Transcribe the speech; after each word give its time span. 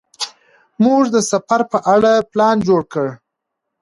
موږ 0.83 1.01
د 1.15 1.17
سفر 1.31 1.61
په 1.71 1.77
اړه 1.93 2.11
پلان 2.31 2.57
جوړ 2.67 2.81
کړ. 2.93 3.07